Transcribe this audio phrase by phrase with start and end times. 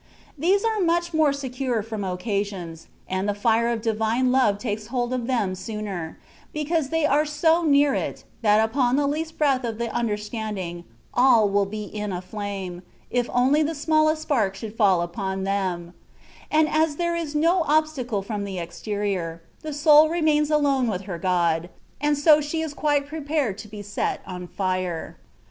[0.35, 5.13] These are much more secure from occasions, and the fire of Divine Love takes hold
[5.13, 6.17] of them sooner,
[6.51, 10.85] because they are so near it, that upon the least breath of the imder standing,
[11.13, 15.93] all w&l be in a flame, if only the smallest spark should fall upon them;
[16.49, 21.19] and as there is no obstacle from the exterior, the soul remains alone with her
[21.19, 21.69] Grod,
[22.01, 25.17] and so she is quite prepared to be set on fire.